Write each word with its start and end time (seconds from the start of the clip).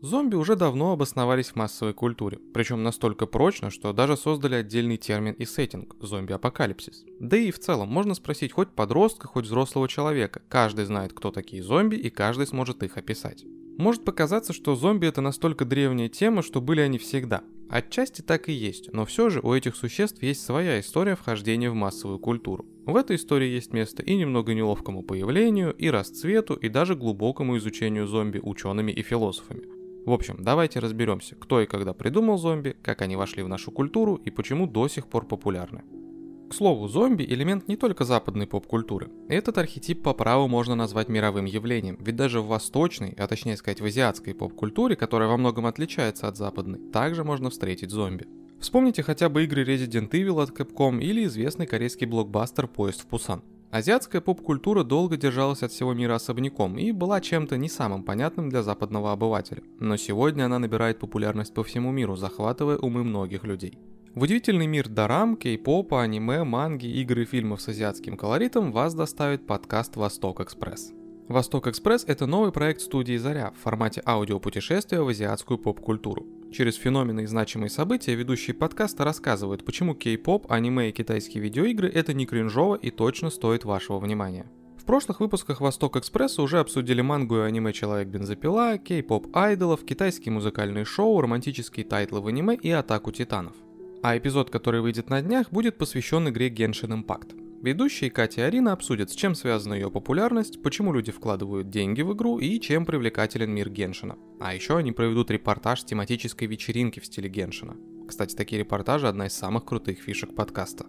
Зомби 0.00 0.36
уже 0.36 0.54
давно 0.54 0.92
обосновались 0.92 1.48
в 1.48 1.56
массовой 1.56 1.92
культуре, 1.92 2.38
причем 2.54 2.84
настолько 2.84 3.26
прочно, 3.26 3.70
что 3.70 3.92
даже 3.92 4.16
создали 4.16 4.54
отдельный 4.54 4.96
термин 4.96 5.32
и 5.32 5.44
сеттинг– 5.44 5.96
зомби-апокалипсис. 6.00 7.04
Да 7.18 7.36
и 7.36 7.50
в 7.50 7.58
целом 7.58 7.88
можно 7.88 8.14
спросить 8.14 8.52
хоть 8.52 8.68
подростка, 8.68 9.26
хоть 9.26 9.46
взрослого 9.46 9.88
человека, 9.88 10.40
каждый 10.48 10.84
знает, 10.84 11.12
кто 11.12 11.32
такие 11.32 11.64
зомби 11.64 11.96
и 11.96 12.10
каждый 12.10 12.46
сможет 12.46 12.84
их 12.84 12.96
описать. 12.96 13.44
Может 13.76 14.04
показаться, 14.04 14.52
что 14.52 14.76
зомби 14.76 15.08
это 15.08 15.20
настолько 15.20 15.64
древняя 15.64 16.08
тема, 16.08 16.42
что 16.42 16.60
были 16.60 16.80
они 16.80 16.98
всегда. 16.98 17.42
Отчасти 17.68 18.22
так 18.22 18.48
и 18.48 18.52
есть, 18.52 18.92
но 18.92 19.04
все 19.04 19.30
же 19.30 19.40
у 19.40 19.52
этих 19.52 19.74
существ 19.74 20.22
есть 20.22 20.44
своя 20.44 20.78
история 20.78 21.16
вхождения 21.16 21.70
в 21.70 21.74
массовую 21.74 22.20
культуру. 22.20 22.66
В 22.86 22.94
этой 22.94 23.16
истории 23.16 23.48
есть 23.48 23.72
место 23.72 24.04
и 24.04 24.14
немного 24.14 24.54
неловкому 24.54 25.02
появлению, 25.02 25.72
и 25.72 25.90
расцвету, 25.90 26.54
и 26.54 26.68
даже 26.68 26.94
глубокому 26.94 27.56
изучению 27.58 28.06
зомби 28.06 28.38
учеными 28.38 28.92
и 28.92 29.02
философами. 29.02 29.77
В 30.08 30.12
общем, 30.14 30.38
давайте 30.38 30.78
разберемся, 30.78 31.34
кто 31.34 31.60
и 31.60 31.66
когда 31.66 31.92
придумал 31.92 32.38
зомби, 32.38 32.74
как 32.82 33.02
они 33.02 33.14
вошли 33.14 33.42
в 33.42 33.48
нашу 33.48 33.70
культуру 33.70 34.14
и 34.14 34.30
почему 34.30 34.66
до 34.66 34.88
сих 34.88 35.06
пор 35.06 35.26
популярны. 35.26 35.82
К 36.48 36.54
слову, 36.54 36.88
зомби– 36.88 37.24
элемент 37.28 37.68
не 37.68 37.76
только 37.76 38.04
западной 38.04 38.46
поп-культуры. 38.46 39.10
Этот 39.28 39.58
архетип 39.58 40.02
по 40.02 40.14
праву 40.14 40.48
можно 40.48 40.74
назвать 40.74 41.10
мировым 41.10 41.44
явлением, 41.44 41.98
ведь 42.00 42.16
даже 42.16 42.40
в 42.40 42.46
восточной, 42.46 43.14
а 43.18 43.26
точнее 43.26 43.58
сказать 43.58 43.82
в 43.82 43.84
азиатской 43.84 44.32
поп-культуре, 44.32 44.96
которая 44.96 45.28
во 45.28 45.36
многом 45.36 45.66
отличается 45.66 46.26
от 46.26 46.38
западной, 46.38 46.78
также 46.90 47.22
можно 47.22 47.50
встретить 47.50 47.90
зомби. 47.90 48.26
Вспомните 48.60 49.02
хотя 49.02 49.28
бы 49.28 49.44
игры 49.44 49.62
Resident 49.62 50.08
Evil 50.12 50.42
от 50.42 50.58
Capcom 50.58 51.02
или 51.02 51.26
известный 51.26 51.66
корейский 51.66 52.06
блокбастер 52.06 52.66
«Поезд 52.66 53.02
в 53.02 53.06
Пусан». 53.08 53.42
Азиатская 53.70 54.22
поп-культура 54.22 54.82
долго 54.82 55.18
держалась 55.18 55.62
от 55.62 55.72
всего 55.72 55.92
мира 55.92 56.14
особняком 56.14 56.78
и 56.78 56.90
была 56.90 57.20
чем-то 57.20 57.58
не 57.58 57.68
самым 57.68 58.02
понятным 58.02 58.48
для 58.48 58.62
западного 58.62 59.12
обывателя. 59.12 59.62
Но 59.78 59.98
сегодня 59.98 60.46
она 60.46 60.58
набирает 60.58 60.98
популярность 60.98 61.52
по 61.52 61.62
всему 61.62 61.90
миру, 61.90 62.16
захватывая 62.16 62.78
умы 62.78 63.04
многих 63.04 63.44
людей. 63.44 63.78
В 64.14 64.22
удивительный 64.22 64.66
мир 64.66 64.88
дорам, 64.88 65.36
кей-попа, 65.36 66.02
аниме, 66.02 66.44
манги, 66.44 66.86
игры 66.86 67.22
и 67.22 67.26
фильмов 67.26 67.60
с 67.60 67.68
азиатским 67.68 68.16
колоритом 68.16 68.72
вас 68.72 68.94
доставит 68.94 69.46
подкаст 69.46 69.96
«Восток 69.96 70.40
Экспресс». 70.40 70.92
«Восток 71.28 71.66
Экспресс»— 71.66 72.04
это 72.06 72.24
новый 72.24 72.52
проект 72.52 72.80
студии 72.80 73.18
«Заря» 73.18 73.50
в 73.50 73.62
формате 73.62 74.02
аудиопутешествия 74.06 75.02
в 75.02 75.08
азиатскую 75.08 75.58
поп-культуру. 75.58 76.26
Через 76.50 76.76
феномены 76.76 77.24
и 77.24 77.26
значимые 77.26 77.68
события 77.68 78.14
ведущие 78.14 78.54
подкаста 78.54 79.04
рассказывают, 79.04 79.62
почему 79.62 79.94
кей-поп, 79.94 80.50
аниме 80.50 80.88
и 80.88 80.92
китайские 80.92 81.42
видеоигры 81.42 81.90
это 81.90 82.14
не 82.14 82.24
кринжово 82.24 82.76
и 82.76 82.90
точно 82.90 83.28
стоит 83.28 83.66
вашего 83.66 83.98
внимания. 83.98 84.46
В 84.78 84.86
прошлых 84.86 85.20
выпусках 85.20 85.60
Восток 85.60 85.98
Экспресса 85.98 86.40
уже 86.40 86.60
обсудили 86.60 87.02
мангу 87.02 87.36
и 87.36 87.40
аниме 87.40 87.74
Человек-бензопила, 87.74 88.78
кей-поп 88.78 89.36
айдолов, 89.36 89.84
китайские 89.84 90.32
музыкальные 90.32 90.86
шоу, 90.86 91.20
романтические 91.20 91.84
тайтлы 91.84 92.22
в 92.22 92.26
аниме 92.26 92.54
и 92.54 92.70
Атаку 92.70 93.12
Титанов. 93.12 93.52
А 94.02 94.16
эпизод, 94.16 94.48
который 94.48 94.80
выйдет 94.80 95.10
на 95.10 95.20
днях, 95.20 95.50
будет 95.50 95.76
посвящен 95.76 96.26
игре 96.30 96.48
Genshin 96.48 97.04
Impact. 97.04 97.47
Ведущие 97.60 98.08
Катя 98.10 98.42
и 98.42 98.44
Арина 98.44 98.72
обсудят, 98.72 99.10
с 99.10 99.16
чем 99.16 99.34
связана 99.34 99.74
ее 99.74 99.90
популярность, 99.90 100.62
почему 100.62 100.92
люди 100.92 101.10
вкладывают 101.10 101.70
деньги 101.70 102.02
в 102.02 102.12
игру 102.12 102.38
и 102.38 102.60
чем 102.60 102.86
привлекателен 102.86 103.50
мир 103.50 103.68
Геншина. 103.68 104.16
А 104.38 104.54
еще 104.54 104.76
они 104.76 104.92
проведут 104.92 105.32
репортаж 105.32 105.80
с 105.80 105.84
тематической 105.84 106.46
вечеринки 106.46 107.00
в 107.00 107.06
стиле 107.06 107.28
Геншина. 107.28 107.76
Кстати, 108.06 108.36
такие 108.36 108.60
репортажи 108.60 109.08
одна 109.08 109.26
из 109.26 109.32
самых 109.32 109.64
крутых 109.64 109.98
фишек 109.98 110.36
подкаста. 110.36 110.86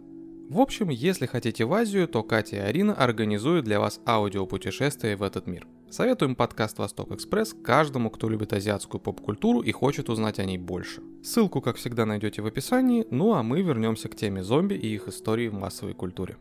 В 0.47 0.59
общем, 0.59 0.89
если 0.89 1.25
хотите 1.25 1.65
в 1.65 1.73
Азию, 1.73 2.07
то 2.07 2.21
Катя 2.21 2.57
и 2.57 2.59
Арина 2.59 2.93
организуют 2.93 3.65
для 3.65 3.79
вас 3.79 3.99
аудиопутешествие 4.05 5.15
в 5.15 5.23
этот 5.23 5.47
мир. 5.47 5.67
Советуем 5.89 6.35
подкаст 6.35 6.77
«Восток 6.77 7.11
Экспресс» 7.11 7.55
каждому, 7.63 8.11
кто 8.11 8.29
любит 8.29 8.53
азиатскую 8.53 9.01
поп-культуру 9.01 9.61
и 9.61 9.71
хочет 9.71 10.07
узнать 10.07 10.37
о 10.37 10.45
ней 10.45 10.59
больше. 10.59 11.01
Ссылку, 11.23 11.61
как 11.61 11.77
всегда, 11.77 12.05
найдете 12.05 12.43
в 12.43 12.45
описании, 12.45 13.07
ну 13.09 13.33
а 13.33 13.41
мы 13.41 13.63
вернемся 13.63 14.07
к 14.07 14.15
теме 14.15 14.43
зомби 14.43 14.75
и 14.75 14.93
их 14.93 15.07
истории 15.07 15.47
в 15.47 15.55
массовой 15.55 15.95
культуре. 15.95 16.37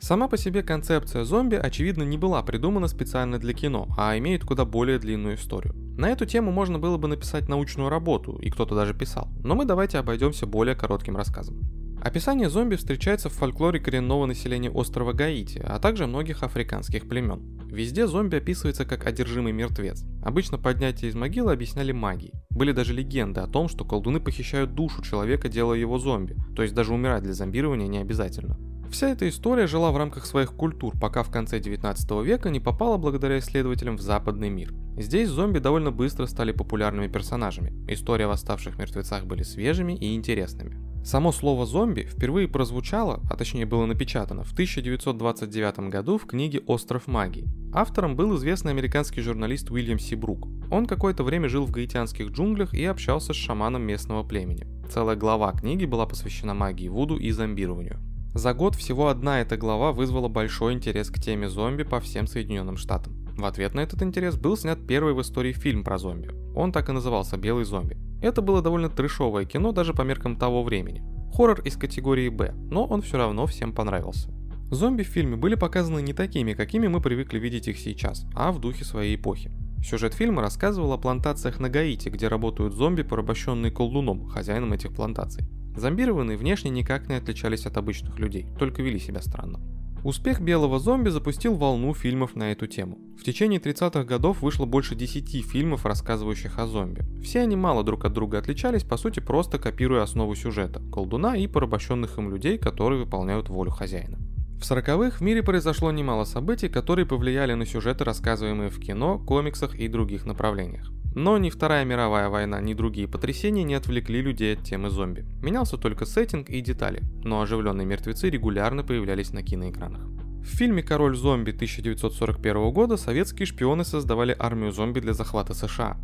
Сама 0.00 0.28
по 0.28 0.38
себе 0.38 0.62
концепция 0.62 1.24
зомби, 1.24 1.56
очевидно, 1.56 2.02
не 2.04 2.16
была 2.16 2.42
придумана 2.42 2.88
специально 2.88 3.38
для 3.38 3.52
кино, 3.52 3.86
а 3.98 4.16
имеет 4.16 4.44
куда 4.44 4.64
более 4.64 4.98
длинную 4.98 5.36
историю. 5.36 5.74
На 5.98 6.08
эту 6.08 6.24
тему 6.24 6.50
можно 6.50 6.78
было 6.78 6.96
бы 6.96 7.06
написать 7.06 7.50
научную 7.50 7.90
работу, 7.90 8.38
и 8.40 8.48
кто-то 8.48 8.74
даже 8.74 8.94
писал, 8.94 9.28
но 9.44 9.54
мы 9.54 9.66
давайте 9.66 9.98
обойдемся 9.98 10.46
более 10.46 10.74
коротким 10.74 11.16
рассказом. 11.16 11.60
Описание 12.02 12.48
зомби 12.48 12.76
встречается 12.76 13.28
в 13.28 13.34
фольклоре 13.34 13.78
коренного 13.78 14.24
населения 14.24 14.70
острова 14.70 15.12
Гаити, 15.12 15.58
а 15.58 15.78
также 15.78 16.06
многих 16.06 16.42
африканских 16.42 17.06
племен. 17.06 17.60
Везде 17.70 18.06
зомби 18.06 18.36
описывается 18.36 18.86
как 18.86 19.06
одержимый 19.06 19.52
мертвец. 19.52 20.06
Обычно 20.22 20.56
поднятие 20.56 21.10
из 21.10 21.14
могилы 21.14 21.52
объясняли 21.52 21.92
магией. 21.92 22.32
Были 22.48 22.72
даже 22.72 22.94
легенды 22.94 23.42
о 23.42 23.46
том, 23.46 23.68
что 23.68 23.84
колдуны 23.84 24.18
похищают 24.18 24.74
душу 24.74 25.02
человека, 25.02 25.50
делая 25.50 25.78
его 25.78 25.98
зомби, 25.98 26.36
то 26.56 26.62
есть 26.62 26.74
даже 26.74 26.94
умирать 26.94 27.22
для 27.22 27.34
зомбирования 27.34 27.86
не 27.86 27.98
обязательно. 27.98 28.56
Вся 28.90 29.08
эта 29.10 29.28
история 29.28 29.68
жила 29.68 29.92
в 29.92 29.96
рамках 29.96 30.26
своих 30.26 30.52
культур, 30.52 30.98
пока 30.98 31.22
в 31.22 31.30
конце 31.30 31.60
19 31.60 32.10
века 32.24 32.50
не 32.50 32.58
попала 32.58 32.96
благодаря 32.96 33.38
исследователям 33.38 33.96
в 33.96 34.00
западный 34.00 34.50
мир. 34.50 34.74
Здесь 34.98 35.28
зомби 35.28 35.60
довольно 35.60 35.92
быстро 35.92 36.26
стали 36.26 36.50
популярными 36.50 37.06
персонажами. 37.06 37.72
Истории 37.88 38.24
о 38.24 38.28
восставших 38.28 38.78
мертвецах 38.78 39.26
были 39.26 39.44
свежими 39.44 39.92
и 39.92 40.16
интересными. 40.16 40.76
Само 41.04 41.30
слово 41.30 41.66
«зомби» 41.66 42.02
впервые 42.02 42.48
прозвучало, 42.48 43.20
а 43.30 43.36
точнее 43.36 43.64
было 43.64 43.86
напечатано, 43.86 44.42
в 44.42 44.52
1929 44.52 45.88
году 45.88 46.18
в 46.18 46.26
книге 46.26 46.60
«Остров 46.66 47.06
магии». 47.06 47.48
Автором 47.72 48.16
был 48.16 48.36
известный 48.36 48.72
американский 48.72 49.22
журналист 49.22 49.70
Уильям 49.70 50.00
Си 50.00 50.16
Брук. 50.16 50.48
Он 50.68 50.86
какое-то 50.86 51.22
время 51.22 51.48
жил 51.48 51.64
в 51.64 51.70
гаитянских 51.70 52.32
джунглях 52.32 52.74
и 52.74 52.84
общался 52.84 53.32
с 53.32 53.36
шаманом 53.36 53.82
местного 53.82 54.24
племени. 54.24 54.66
Целая 54.90 55.16
глава 55.16 55.52
книги 55.52 55.84
была 55.84 56.06
посвящена 56.06 56.54
магии 56.54 56.88
Вуду 56.88 57.16
и 57.16 57.30
зомбированию. 57.30 58.00
За 58.34 58.54
год 58.54 58.76
всего 58.76 59.08
одна 59.08 59.40
эта 59.40 59.56
глава 59.56 59.90
вызвала 59.90 60.28
большой 60.28 60.74
интерес 60.74 61.10
к 61.10 61.18
теме 61.18 61.48
зомби 61.48 61.82
по 61.82 61.98
всем 61.98 62.28
Соединенным 62.28 62.76
Штатам. 62.76 63.16
В 63.36 63.44
ответ 63.44 63.74
на 63.74 63.80
этот 63.80 64.02
интерес 64.02 64.36
был 64.36 64.56
снят 64.56 64.78
первый 64.86 65.14
в 65.14 65.20
истории 65.20 65.52
фильм 65.52 65.82
про 65.82 65.98
зомби. 65.98 66.30
Он 66.54 66.70
так 66.70 66.88
и 66.88 66.92
назывался 66.92 67.36
«Белый 67.36 67.64
зомби». 67.64 67.96
Это 68.22 68.40
было 68.40 68.62
довольно 68.62 68.88
трешовое 68.88 69.46
кино 69.46 69.72
даже 69.72 69.94
по 69.94 70.02
меркам 70.02 70.36
того 70.36 70.62
времени. 70.62 71.02
Хоррор 71.34 71.60
из 71.62 71.76
категории 71.76 72.28
«Б», 72.28 72.52
но 72.70 72.84
он 72.84 73.02
все 73.02 73.16
равно 73.16 73.46
всем 73.46 73.72
понравился. 73.72 74.30
Зомби 74.70 75.02
в 75.02 75.08
фильме 75.08 75.34
были 75.34 75.56
показаны 75.56 76.00
не 76.00 76.12
такими, 76.12 76.52
какими 76.52 76.86
мы 76.86 77.00
привыкли 77.00 77.40
видеть 77.40 77.66
их 77.66 77.78
сейчас, 77.78 78.26
а 78.36 78.52
в 78.52 78.60
духе 78.60 78.84
своей 78.84 79.16
эпохи. 79.16 79.50
Сюжет 79.82 80.14
фильма 80.14 80.42
рассказывал 80.42 80.92
о 80.92 80.98
плантациях 80.98 81.58
на 81.58 81.68
Гаити, 81.68 82.10
где 82.10 82.28
работают 82.28 82.74
зомби, 82.74 83.02
порабощенные 83.02 83.72
колдуном, 83.72 84.28
хозяином 84.28 84.72
этих 84.72 84.92
плантаций. 84.92 85.44
Зомбированные 85.76 86.36
внешне 86.36 86.70
никак 86.70 87.08
не 87.08 87.14
отличались 87.14 87.66
от 87.66 87.76
обычных 87.76 88.18
людей, 88.18 88.46
только 88.58 88.82
вели 88.82 88.98
себя 88.98 89.22
странно. 89.22 89.60
Успех 90.02 90.40
белого 90.40 90.78
зомби 90.78 91.10
запустил 91.10 91.54
волну 91.56 91.92
фильмов 91.92 92.34
на 92.34 92.52
эту 92.52 92.66
тему. 92.66 92.98
В 93.18 93.22
течение 93.22 93.60
30-х 93.60 94.04
годов 94.04 94.40
вышло 94.40 94.64
больше 94.64 94.94
10 94.94 95.44
фильмов, 95.46 95.84
рассказывающих 95.84 96.58
о 96.58 96.66
зомби. 96.66 97.04
Все 97.22 97.40
они 97.40 97.54
мало 97.54 97.84
друг 97.84 98.06
от 98.06 98.14
друга 98.14 98.38
отличались, 98.38 98.82
по 98.82 98.96
сути 98.96 99.20
просто 99.20 99.58
копируя 99.58 100.02
основу 100.02 100.34
сюжета– 100.34 100.80
колдуна 100.92 101.36
и 101.36 101.46
порабощенных 101.46 102.16
им 102.16 102.30
людей, 102.30 102.56
которые 102.56 103.04
выполняют 103.04 103.50
волю 103.50 103.70
хозяина. 103.72 104.18
В 104.60 104.62
40-х 104.62 105.16
в 105.16 105.20
мире 105.22 105.42
произошло 105.42 105.90
немало 105.90 106.24
событий, 106.24 106.68
которые 106.68 107.06
повлияли 107.06 107.54
на 107.54 107.64
сюжеты, 107.64 108.04
рассказываемые 108.04 108.68
в 108.68 108.78
кино, 108.78 109.18
комиксах 109.18 109.74
и 109.74 109.88
других 109.88 110.26
направлениях. 110.26 110.90
Но 111.14 111.38
ни 111.38 111.48
Вторая 111.48 111.86
мировая 111.86 112.28
война, 112.28 112.60
ни 112.60 112.74
другие 112.74 113.08
потрясения 113.08 113.64
не 113.64 113.72
отвлекли 113.72 114.20
людей 114.20 114.54
от 114.54 114.62
темы 114.62 114.90
зомби. 114.90 115.24
Менялся 115.42 115.78
только 115.78 116.04
сеттинг 116.04 116.50
и 116.50 116.60
детали, 116.60 117.00
но 117.24 117.40
оживленные 117.40 117.86
мертвецы 117.86 118.28
регулярно 118.28 118.84
появлялись 118.84 119.32
на 119.32 119.42
киноэкранах. 119.42 120.02
В 120.42 120.56
фильме 120.56 120.82
«Король 120.82 121.16
зомби» 121.16 121.52
1941 121.52 122.70
года 122.70 122.98
советские 122.98 123.46
шпионы 123.46 123.84
создавали 123.84 124.36
армию 124.38 124.72
зомби 124.72 125.00
для 125.00 125.14
захвата 125.14 125.54
США. 125.54 125.96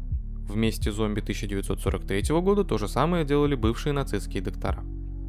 В 0.49 0.57
«Месте 0.57 0.91
зомби» 0.91 1.21
1943 1.21 2.41
года 2.41 2.65
то 2.65 2.79
же 2.79 2.89
самое 2.89 3.27
делали 3.27 3.55
бывшие 3.55 3.93
нацистские 3.93 4.43
доктора. 4.43 4.83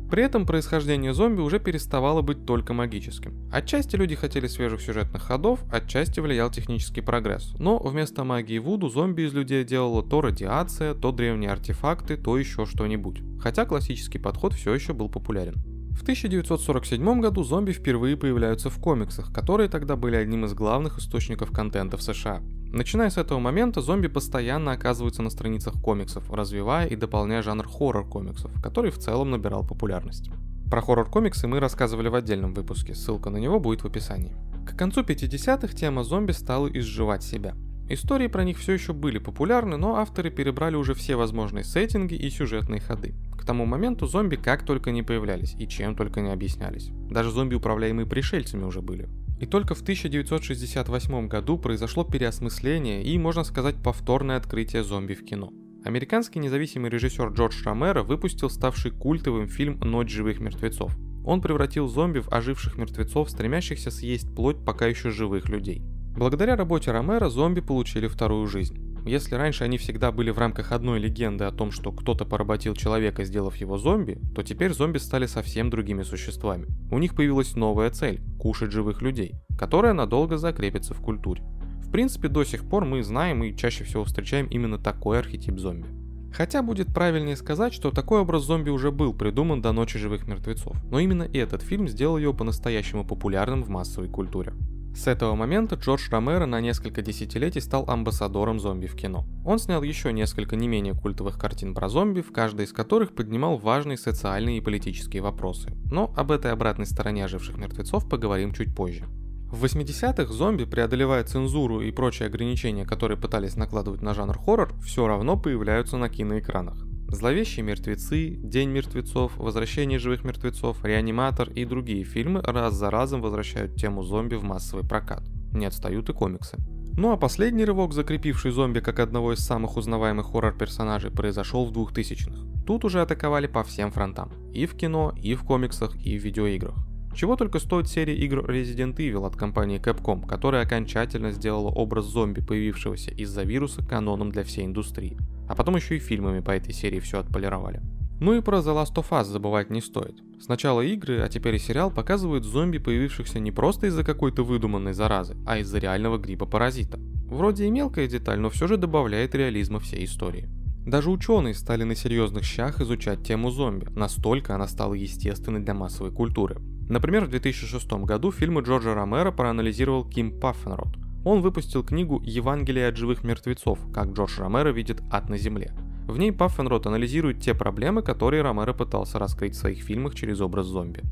При 0.10 0.24
этом 0.24 0.46
происхождение 0.46 1.14
зомби 1.14 1.42
уже 1.42 1.60
переставало 1.60 2.22
быть 2.22 2.46
только 2.46 2.74
магическим. 2.74 3.50
Отчасти 3.52 3.98
люди 3.98 4.16
хотели 4.16 4.48
свежих 4.48 4.82
сюжетных 4.82 5.22
ходов, 5.24 5.60
отчасти 5.70 6.22
влиял 6.22 6.50
технический 6.50 7.02
прогресс. 7.02 7.54
Но 7.60 7.78
вместо 7.78 8.24
магии 8.24 8.58
Вуду 8.58 8.88
зомби 8.88 9.24
из 9.24 9.34
людей 9.34 9.66
делала 9.66 10.02
то 10.02 10.22
радиация, 10.22 10.94
то 10.94 11.12
древние 11.12 11.52
артефакты, 11.52 12.16
то 12.16 12.38
еще 12.38 12.66
что-нибудь. 12.66 13.22
Хотя 13.42 13.66
классический 13.66 14.20
подход 14.20 14.54
все 14.54 14.74
еще 14.74 14.94
был 14.94 15.10
популярен. 15.10 15.56
В 15.92 16.04
1947 16.04 17.20
году 17.20 17.44
зомби 17.44 17.72
впервые 17.72 18.16
появляются 18.16 18.70
в 18.70 18.80
комиксах, 18.80 19.34
которые 19.34 19.68
тогда 19.68 19.96
были 19.96 20.16
одним 20.16 20.46
из 20.46 20.54
главных 20.54 21.00
источников 21.00 21.52
контента 21.52 21.98
в 21.98 22.02
США. 22.02 22.44
Начиная 22.72 23.10
с 23.10 23.18
этого 23.18 23.40
момента, 23.40 23.82
зомби 23.82 24.08
постоянно 24.08 24.74
оказываются 24.74 25.22
на 25.22 25.30
страницах 25.30 25.74
комиксов, 25.82 26.30
развивая 26.32 26.88
и 26.88 26.96
дополняя 26.96 27.42
жанр 27.42 27.68
хоррор-комиксов, 27.68 28.52
который 28.62 28.92
в 28.92 28.98
целом 28.98 29.32
набирал 29.32 29.66
популярность. 29.66 30.30
Про 30.70 30.82
хоррор-комиксы 30.82 31.48
мы 31.48 31.62
рассказывали 31.62 32.10
в 32.10 32.16
отдельном 32.16 32.54
выпуске, 32.54 32.94
ссылка 32.94 33.30
на 33.30 33.38
него 33.38 33.60
будет 33.60 33.84
в 33.84 33.88
описании. 33.88 34.36
К 34.66 34.78
концу 34.78 35.02
50-х 35.02 35.74
тема 35.74 36.04
зомби 36.04 36.34
стала 36.34 36.68
изживать 36.68 37.24
себя. 37.24 37.56
Истории 37.90 38.28
про 38.28 38.44
них 38.44 38.58
все 38.58 38.74
еще 38.74 38.92
были 38.92 39.18
популярны, 39.18 39.78
но 39.78 39.96
авторы 39.96 40.30
перебрали 40.30 40.76
уже 40.76 40.94
все 40.94 41.16
возможные 41.16 41.64
сеттинги 41.64 42.16
и 42.16 42.30
сюжетные 42.30 42.82
ходы. 42.82 43.16
К 43.38 43.46
тому 43.46 43.66
моменту 43.66 44.08
зомби 44.08 44.36
как 44.36 44.66
только 44.66 44.92
не 44.92 45.04
появлялись 45.04 45.56
и 45.58 45.70
чем 45.70 45.96
только 45.96 46.20
не 46.20 46.32
объяснялись. 46.32 46.90
Даже 47.10 47.32
зомби, 47.32 47.56
управляемые 47.56 48.06
пришельцами, 48.06 48.66
уже 48.66 48.82
были. 48.82 49.08
И 49.40 49.46
только 49.46 49.76
в 49.76 49.82
1968 49.82 51.28
году 51.28 51.58
произошло 51.58 52.04
переосмысление 52.04 53.04
и, 53.04 53.18
можно 53.18 53.44
сказать, 53.44 53.76
повторное 53.84 54.38
открытие 54.38 54.84
зомби 54.84 55.14
в 55.14 55.24
кино. 55.24 55.52
Американский 55.84 56.40
независимый 56.40 56.90
режиссер 56.90 57.30
Джордж 57.30 57.64
Ромеро 57.64 58.04
выпустил 58.04 58.50
ставший 58.50 58.92
культовым 58.92 59.48
фильм 59.48 59.80
«Ночь 59.80 60.12
живых 60.12 60.40
мертвецов». 60.40 60.98
Он 61.26 61.42
превратил 61.42 61.88
зомби 61.88 62.20
в 62.20 62.30
оживших 62.30 62.78
мертвецов, 62.78 63.30
стремящихся 63.30 63.92
съесть 63.92 64.34
плоть 64.34 64.64
пока 64.66 64.88
еще 64.88 65.12
живых 65.12 65.50
людей. 65.50 65.82
Благодаря 66.16 66.56
работе 66.56 66.92
Ромеро 66.92 67.30
зомби 67.30 67.62
получили 67.62 68.08
вторую 68.08 68.48
жизнь. 68.48 68.87
Если 69.08 69.36
раньше 69.36 69.64
они 69.64 69.78
всегда 69.78 70.12
были 70.12 70.32
в 70.32 70.38
рамках 70.38 70.74
одной 70.74 71.00
легенды 71.00 71.46
о 71.46 71.52
том, 71.52 71.72
что 71.72 71.94
кто-то 71.94 72.26
поработил 72.26 72.76
человека, 72.76 73.24
сделав 73.24 73.56
его 73.56 73.78
зомби, 73.78 74.20
то 74.36 74.44
теперь 74.44 74.74
зомби 74.74 74.98
стали 74.98 75.28
совсем 75.28 75.70
другими 75.70 76.04
существами. 76.04 76.68
У 76.92 77.00
них 77.00 77.16
появилась 77.16 77.56
новая 77.56 77.90
цель– 77.90 78.22
кушать 78.40 78.72
живых 78.72 79.02
людей, 79.02 79.36
которая 79.58 79.94
надолго 79.94 80.38
закрепится 80.38 80.94
в 80.94 81.00
культуре. 81.00 81.42
В 81.86 81.90
принципе, 81.90 82.28
до 82.28 82.44
сих 82.44 82.68
пор 82.68 82.84
мы 82.84 83.02
знаем 83.02 83.44
и 83.44 83.56
чаще 83.56 83.86
всего 83.86 84.04
встречаем 84.04 84.48
именно 84.48 84.78
такой 84.78 85.20
архетип 85.20 85.58
зомби. 85.58 85.88
Хотя 86.34 86.62
будет 86.62 86.94
правильнее 86.94 87.38
сказать, 87.38 87.74
что 87.74 87.92
такой 87.92 88.20
образ 88.20 88.44
зомби 88.44 88.70
уже 88.70 88.92
был 88.92 89.14
придуман 89.14 89.62
до 89.62 89.72
Ночи 89.72 89.98
живых 89.98 90.28
мертвецов, 90.28 90.76
но 90.92 91.00
именно 91.00 91.24
этот 91.24 91.62
фильм 91.62 91.88
сделал 91.88 92.18
его 92.18 92.34
по-настоящему 92.34 93.06
популярным 93.06 93.64
в 93.64 93.70
массовой 93.70 94.10
культуре. 94.10 94.54
С 94.96 95.08
этого 95.08 95.36
момента 95.36 95.76
Джордж 95.76 96.10
Ромеро 96.10 96.46
на 96.46 96.60
несколько 96.60 97.02
десятилетий 97.02 97.62
стал 97.62 97.88
амбассадором 97.88 98.60
зомби 98.60 98.88
в 98.88 98.96
кино. 98.96 99.26
Он 99.46 99.60
снял 99.60 99.84
еще 99.84 100.12
несколько 100.12 100.56
не 100.56 100.68
менее 100.68 100.96
культовых 100.96 101.38
картин 101.38 101.76
про 101.76 101.88
зомби, 101.88 102.22
в 102.22 102.32
каждой 102.32 102.66
из 102.66 102.74
которых 102.74 103.14
поднимал 103.14 103.58
важные 103.58 103.98
социальные 103.98 104.58
и 104.58 104.62
политические 104.62 105.22
вопросы. 105.22 105.72
Но 105.92 106.12
об 106.18 106.32
этой 106.32 106.52
обратной 106.52 106.88
стороне 106.88 107.26
оживших 107.26 107.58
мертвецов 107.58 108.10
поговорим 108.10 108.54
чуть 108.54 108.76
позже. 108.76 109.06
В 109.52 109.64
80-х 109.64 110.34
зомби, 110.34 110.66
преодолевая 110.66 111.24
цензуру 111.24 111.82
и 111.82 111.92
прочие 111.92 112.28
ограничения, 112.28 112.86
которые 112.86 113.18
пытались 113.18 113.56
накладывать 113.56 114.02
на 114.02 114.14
жанр 114.14 114.38
хоррор, 114.38 114.74
все 114.84 115.08
равно 115.08 115.38
появляются 115.38 115.96
на 115.98 116.10
киноэкранах. 116.10 116.87
Зловещие 117.10 117.64
мертвецы, 117.64 118.36
День 118.38 118.70
мертвецов, 118.70 119.38
Возвращение 119.38 119.98
живых 119.98 120.26
мертвецов, 120.26 120.84
Реаниматор 120.84 121.50
и 121.50 121.64
другие 121.64 122.04
фильмы 122.04 122.42
раз 122.42 122.74
за 122.74 122.92
разом 122.92 123.22
возвращают 123.22 123.76
тему 123.76 124.04
зомби 124.04 124.36
в 124.36 124.44
массовый 124.44 124.86
прокат. 124.86 125.24
Не 125.54 125.68
отстают 125.68 126.10
и 126.10 126.14
комиксы. 126.14 126.58
Ну 126.98 127.12
а 127.14 127.18
последний 127.18 127.64
рывок, 127.64 127.94
закрепивший 127.94 128.52
зомби 128.52 128.82
как 128.82 129.00
одного 129.00 129.34
из 129.34 129.40
самых 129.40 129.78
узнаваемых 129.78 130.32
хоррор-персонажей, 130.32 131.10
произошел 131.10 131.66
в 131.66 131.72
2000-х. 131.72 132.66
Тут 132.66 132.84
уже 132.84 133.02
атаковали 133.02 133.48
по 133.48 133.64
всем 133.64 133.92
фронтам. 133.92 134.34
И 134.54 134.66
в 134.66 134.76
кино, 134.76 135.14
и 135.16 135.34
в 135.36 135.44
комиксах, 135.44 135.96
и 136.04 136.18
в 136.18 136.24
видеоиграх. 136.24 136.76
Чего 137.16 137.38
только 137.38 137.60
стоит 137.60 137.88
серия 137.88 138.18
игр 138.18 138.40
Resident 138.40 138.98
Evil 138.98 139.26
от 139.26 139.38
компании 139.38 139.80
Capcom, 139.80 140.28
которая 140.28 140.64
окончательно 140.66 141.32
сделала 141.32 141.70
образ 141.70 142.06
зомби, 142.06 142.42
появившегося 142.42 143.12
из-за 143.12 143.44
вируса, 143.44 143.82
каноном 143.86 144.30
для 144.30 144.44
всей 144.44 144.66
индустрии. 144.66 145.18
А 145.48 145.56
потом 145.56 145.76
еще 145.76 145.98
и 145.98 146.00
фильмами 146.00 146.40
по 146.40 146.52
этой 146.52 146.74
серии 146.74 147.00
все 147.00 147.20
отполировали. 147.20 147.82
Ну 148.20 148.34
и 148.34 148.42
про 148.42 148.60
The 148.60 148.76
Last 148.76 148.96
of 148.96 149.10
Us 149.12 149.26
забывать 149.26 149.70
не 149.70 149.80
стоит. 149.80 150.16
Сначала 150.42 150.82
игры, 150.82 151.22
а 151.22 151.30
теперь 151.30 151.56
и 151.56 151.60
сериал 151.60 151.92
показывают 151.92 152.46
зомби, 152.46 152.80
появившихся 152.80 153.40
не 153.40 153.52
просто 153.52 153.88
из-за 153.88 154.04
какой-то 154.04 154.44
выдуманной 154.44 154.94
заразы, 154.94 155.36
а 155.46 155.60
из-за 155.60 155.78
реального 155.78 156.18
гриппа-паразита. 156.18 157.00
Вроде 157.28 157.66
и 157.66 157.70
мелкая 157.70 158.08
деталь, 158.08 158.40
но 158.40 158.50
все 158.50 158.68
же 158.68 158.78
добавляет 158.78 159.36
реализма 159.36 159.80
всей 159.80 160.06
истории. 160.06 160.50
Даже 160.88 161.12
ученые 161.12 161.54
стали 161.54 161.84
на 161.84 161.96
серьезных 161.96 162.44
щах 162.44 162.80
изучать 162.82 163.22
тему 163.22 163.52
зомби, 163.52 163.88
настолько 163.90 164.56
она 164.56 164.68
стала 164.68 164.94
естественной 164.94 165.60
для 165.60 165.74
массовой 165.74 166.12
культуры. 166.12 166.62
Например, 166.90 167.26
в 167.26 167.30
2006 167.30 167.92
году 168.06 168.32
фильмы 168.32 168.62
Джорджа 168.62 168.96
Ромеро 168.96 169.32
проанализировал 169.32 170.06
Ким 170.10 170.40
Паффенрот, 170.40 170.96
он 171.28 171.42
выпустил 171.42 171.84
книгу 171.84 172.22
«Евангелие 172.24 172.88
от 172.88 172.96
живых 172.96 173.24
мертвецов. 173.24 173.80
Как 173.94 174.14
Джош 174.14 174.40
Ромеро 174.40 174.70
видит 174.70 175.02
ад 175.12 175.30
на 175.30 175.38
земле». 175.38 175.74
В 176.08 176.18
ней 176.18 176.32
Паффенрот 176.32 176.88
анализирует 176.88 177.42
те 177.42 177.54
проблемы, 177.54 178.02
которые 178.02 178.42
Ромеро 178.42 178.72
пытался 178.74 179.20
раскрыть 179.20 179.54
в 179.54 179.58
своих 179.58 179.80
фильмах 179.80 180.16
через 180.16 180.40
образ 180.40 180.68
зомби. 180.68 181.04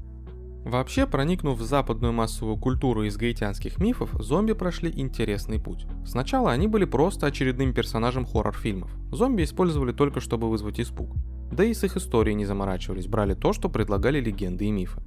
Вообще, 0.64 1.06
проникнув 1.06 1.60
в 1.60 1.64
западную 1.64 2.14
массовую 2.14 2.58
культуру 2.58 3.04
из 3.04 3.18
гаитянских 3.18 3.78
мифов, 3.78 4.10
зомби 4.20 4.54
прошли 4.54 4.90
интересный 4.96 5.60
путь. 5.60 5.86
Сначала 6.06 6.52
они 6.52 6.68
были 6.68 6.86
просто 6.86 7.28
очередным 7.28 7.74
персонажем 7.74 8.26
хоррор-фильмов. 8.26 8.90
Зомби 9.12 9.44
использовали 9.44 9.92
только 9.92 10.22
чтобы 10.22 10.50
вызвать 10.50 10.80
испуг. 10.80 11.14
Да 11.52 11.64
и 11.64 11.74
с 11.74 11.84
их 11.84 11.98
историей 11.98 12.36
не 12.36 12.46
заморачивались, 12.46 13.08
брали 13.08 13.34
то, 13.34 13.54
что 13.54 13.70
предлагали 13.70 14.20
легенды 14.20 14.66
и 14.66 14.72
мифы. 14.72 15.04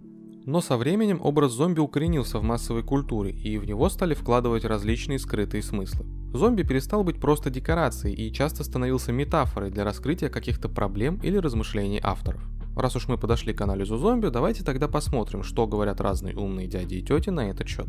Но 0.49 0.63
со 0.63 0.79
временем 0.79 1.21
образ 1.23 1.53
зомби 1.53 1.81
укоренился 1.81 2.39
в 2.39 2.43
массовой 2.43 2.83
культуре, 2.83 3.33
и 3.33 3.59
в 3.59 3.67
него 3.67 3.91
стали 3.91 4.15
вкладывать 4.15 4.65
различные 4.65 5.19
скрытые 5.19 5.63
смыслы. 5.63 6.07
Зомби 6.33 6.63
перестал 6.63 7.05
быть 7.05 7.21
просто 7.21 7.51
декорацией 7.51 8.15
и 8.15 8.33
часто 8.33 8.65
становился 8.65 9.13
метафорой 9.13 9.71
для 9.71 9.85
раскрытия 9.85 10.31
каких-то 10.31 10.71
проблем 10.71 11.21
или 11.23 11.37
размышлений 11.37 12.01
авторов. 12.03 12.41
Раз 12.75 12.97
уж 12.97 13.09
мы 13.09 13.19
подошли 13.19 13.53
к 13.53 13.61
анализу 13.61 13.99
зомби, 13.99 14.29
давайте 14.29 14.65
тогда 14.65 14.89
посмотрим, 14.89 15.43
что 15.43 15.67
говорят 15.67 16.01
разные 16.01 16.35
умные 16.35 16.67
дяди 16.67 16.95
и 16.95 17.03
тети 17.03 17.29
на 17.29 17.51
этот 17.51 17.69
счет. 17.69 17.89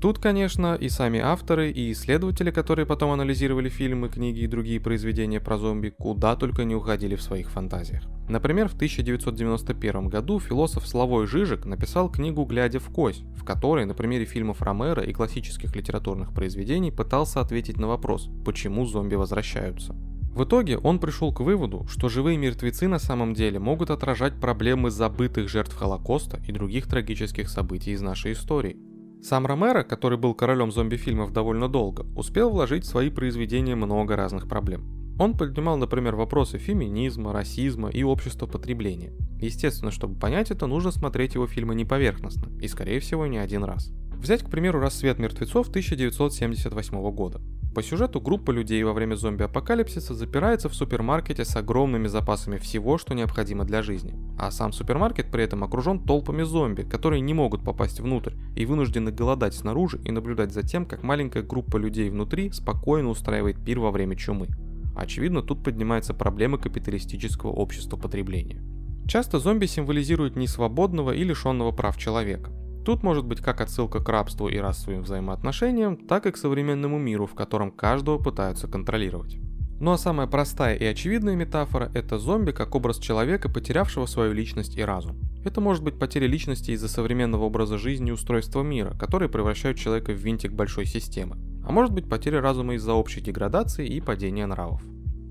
Тут, 0.00 0.18
конечно, 0.18 0.76
и 0.76 0.88
сами 0.88 1.20
авторы, 1.20 1.70
и 1.70 1.92
исследователи, 1.92 2.50
которые 2.50 2.86
потом 2.86 3.10
анализировали 3.10 3.68
фильмы, 3.68 4.08
книги 4.08 4.40
и 4.40 4.46
другие 4.46 4.80
произведения 4.80 5.40
про 5.40 5.58
зомби, 5.58 5.90
куда 5.90 6.36
только 6.36 6.64
не 6.64 6.74
уходили 6.74 7.16
в 7.16 7.22
своих 7.22 7.50
фантазиях. 7.50 8.04
Например, 8.26 8.68
в 8.68 8.74
1991 8.76 10.08
году 10.08 10.40
философ 10.40 10.88
Славой 10.88 11.26
Жижик 11.26 11.66
написал 11.66 12.10
книгу 12.10 12.44
«Глядя 12.44 12.78
в 12.78 12.88
кость», 12.88 13.24
в 13.36 13.44
которой 13.44 13.84
на 13.84 13.92
примере 13.92 14.24
фильмов 14.24 14.62
Ромеро 14.62 15.02
и 15.02 15.12
классических 15.12 15.76
литературных 15.76 16.32
произведений 16.32 16.90
пытался 16.90 17.42
ответить 17.42 17.76
на 17.76 17.86
вопрос, 17.86 18.30
почему 18.46 18.86
зомби 18.86 19.16
возвращаются. 19.16 19.94
В 20.34 20.44
итоге 20.44 20.78
он 20.78 20.98
пришел 20.98 21.30
к 21.34 21.40
выводу, 21.40 21.86
что 21.90 22.08
живые 22.08 22.38
мертвецы 22.38 22.88
на 22.88 23.00
самом 23.00 23.34
деле 23.34 23.58
могут 23.58 23.90
отражать 23.90 24.40
проблемы 24.40 24.90
забытых 24.90 25.50
жертв 25.50 25.76
Холокоста 25.76 26.40
и 26.46 26.52
других 26.52 26.86
трагических 26.86 27.50
событий 27.50 27.90
из 27.90 28.00
нашей 28.00 28.32
истории– 28.32 28.78
сам 29.22 29.46
Ромеро, 29.46 29.82
который 29.82 30.18
был 30.18 30.34
королем 30.34 30.72
зомби-фильмов 30.72 31.32
довольно 31.32 31.68
долго, 31.68 32.06
успел 32.16 32.50
вложить 32.50 32.84
в 32.84 32.88
свои 32.88 33.10
произведения 33.10 33.74
много 33.74 34.16
разных 34.16 34.48
проблем. 34.48 35.16
Он 35.18 35.36
поднимал, 35.36 35.76
например, 35.76 36.16
вопросы 36.16 36.56
феминизма, 36.56 37.32
расизма 37.34 37.90
и 37.90 38.02
общества 38.02 38.46
потребления. 38.46 39.12
Естественно, 39.38 39.90
чтобы 39.90 40.18
понять 40.18 40.50
это, 40.50 40.66
нужно 40.66 40.90
смотреть 40.90 41.34
его 41.34 41.46
фильмы 41.46 41.74
не 41.74 41.84
поверхностно, 41.84 42.48
и 42.60 42.68
скорее 42.68 43.00
всего 43.00 43.26
не 43.26 43.36
один 43.36 43.64
раз. 43.64 43.92
Взять, 44.20 44.42
к 44.42 44.50
примеру, 44.50 44.80
«Рассвет 44.80 45.18
мертвецов» 45.18 45.70
1978 45.70 47.10
года. 47.10 47.40
По 47.74 47.82
сюжету 47.82 48.20
группа 48.20 48.50
людей 48.50 48.82
во 48.82 48.92
время 48.92 49.14
зомби-апокалипсиса 49.14 50.14
запирается 50.14 50.68
в 50.68 50.74
супермаркете 50.74 51.46
с 51.46 51.56
огромными 51.56 52.06
запасами 52.06 52.58
всего, 52.58 52.98
что 52.98 53.14
необходимо 53.14 53.64
для 53.64 53.80
жизни. 53.80 54.14
А 54.38 54.50
сам 54.50 54.74
супермаркет 54.74 55.30
при 55.30 55.44
этом 55.44 55.64
окружен 55.64 56.00
толпами 56.00 56.42
зомби, 56.42 56.82
которые 56.82 57.22
не 57.22 57.32
могут 57.32 57.64
попасть 57.64 58.00
внутрь 58.00 58.34
и 58.56 58.66
вынуждены 58.66 59.10
голодать 59.10 59.54
снаружи 59.54 59.98
и 60.04 60.10
наблюдать 60.10 60.52
за 60.52 60.64
тем, 60.64 60.84
как 60.84 61.02
маленькая 61.02 61.42
группа 61.42 61.78
людей 61.78 62.10
внутри 62.10 62.50
спокойно 62.50 63.08
устраивает 63.08 63.64
пир 63.64 63.78
во 63.78 63.90
время 63.90 64.16
чумы. 64.16 64.48
Очевидно, 64.94 65.40
тут 65.40 65.64
поднимается 65.64 66.12
проблема 66.12 66.58
капиталистического 66.58 67.52
общества 67.52 67.96
потребления. 67.96 68.60
Часто 69.08 69.38
зомби 69.38 69.64
символизируют 69.64 70.36
несвободного 70.36 71.12
и 71.12 71.24
лишенного 71.24 71.70
прав 71.72 71.96
человека. 71.96 72.50
Тут 72.90 73.04
может 73.04 73.24
быть 73.24 73.40
как 73.40 73.60
отсылка 73.60 74.00
к 74.00 74.08
рабству 74.08 74.48
и 74.48 74.58
расовым 74.58 75.04
взаимоотношениям, 75.04 75.96
так 75.96 76.26
и 76.26 76.32
к 76.32 76.36
современному 76.36 76.98
миру, 76.98 77.24
в 77.24 77.36
котором 77.36 77.70
каждого 77.70 78.18
пытаются 78.18 78.66
контролировать. 78.66 79.38
Ну 79.78 79.92
а 79.92 79.96
самая 79.96 80.26
простая 80.26 80.74
и 80.74 80.84
очевидная 80.84 81.36
метафора– 81.36 81.92
это 81.94 82.18
зомби 82.18 82.50
как 82.50 82.74
образ 82.74 82.98
человека, 82.98 83.48
потерявшего 83.48 84.06
свою 84.06 84.32
личность 84.32 84.76
и 84.76 84.82
разум. 84.82 85.20
Это 85.44 85.60
может 85.60 85.84
быть 85.84 86.00
потеря 86.00 86.26
личности 86.26 86.72
из-за 86.72 86.88
современного 86.88 87.44
образа 87.44 87.78
жизни 87.78 88.08
и 88.08 88.12
устройства 88.12 88.64
мира, 88.64 88.96
которые 88.98 89.28
превращают 89.28 89.78
человека 89.78 90.10
в 90.10 90.16
винтик 90.16 90.50
большой 90.50 90.84
системы. 90.84 91.36
А 91.64 91.70
может 91.70 91.94
быть 91.94 92.08
потеря 92.08 92.40
разума 92.40 92.74
из-за 92.74 92.94
общей 92.94 93.20
деградации 93.20 93.86
и 93.86 94.00
падения 94.00 94.46
нравов. 94.46 94.82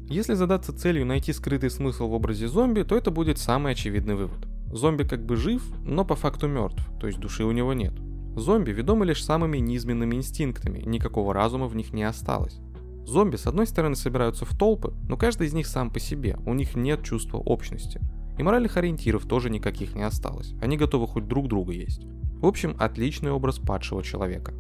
Если 0.07 0.33
задаться 0.33 0.71
целью 0.71 1.05
найти 1.05 1.33
скрытый 1.33 1.71
смысл 1.71 2.07
в 2.07 2.13
образе 2.13 2.47
зомби, 2.47 2.83
то 2.83 2.95
это 2.95 3.11
будет 3.11 3.37
самый 3.37 3.73
очевидный 3.73 4.15
вывод. 4.15 4.47
Зомби 4.71 5.03
как 5.03 5.25
бы 5.25 5.35
жив, 5.35 5.63
но 5.83 6.05
по 6.05 6.15
факту 6.15 6.47
мертв, 6.47 6.83
то 6.99 7.07
есть 7.07 7.19
души 7.19 7.43
у 7.43 7.51
него 7.51 7.73
нет. 7.73 7.93
Зомби 8.35 8.71
ведомы 8.71 9.05
лишь 9.05 9.23
самыми 9.23 9.57
низменными 9.57 10.15
инстинктами, 10.15 10.79
никакого 10.79 11.33
разума 11.33 11.67
в 11.67 11.75
них 11.75 11.93
не 11.93 12.03
осталось. 12.03 12.59
Зомби 13.05 13.37
с 13.37 13.47
одной 13.47 13.65
стороны 13.65 13.95
собираются 13.95 14.45
в 14.45 14.55
толпы, 14.55 14.93
но 15.07 15.17
каждый 15.17 15.47
из 15.47 15.53
них 15.53 15.65
сам 15.65 15.89
по 15.89 15.99
себе, 15.99 16.37
у 16.45 16.53
них 16.53 16.75
нет 16.75 17.03
чувства 17.03 17.37
общности. 17.37 17.99
И 18.37 18.43
моральных 18.43 18.77
ориентиров 18.77 19.25
тоже 19.25 19.49
никаких 19.49 19.95
не 19.95 20.03
осталось, 20.03 20.53
они 20.61 20.77
готовы 20.77 21.07
хоть 21.07 21.27
друг 21.27 21.47
друга 21.47 21.73
есть. 21.73 22.05
В 22.39 22.45
общем, 22.45 22.75
отличный 22.79 23.31
образ 23.31 23.59
падшего 23.59 24.03
человека. 24.03 24.53